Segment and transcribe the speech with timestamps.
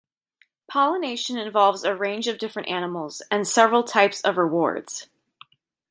[0.67, 5.07] Pollination involves a range of different animals, and several types of rewards.